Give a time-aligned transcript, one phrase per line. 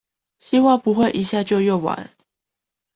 [0.39, 2.09] 希望不會一下就用完